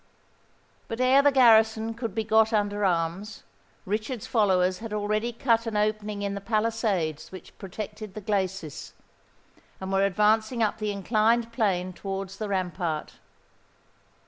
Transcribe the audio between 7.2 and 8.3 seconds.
which protected the